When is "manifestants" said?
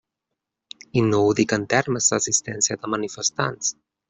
2.97-3.73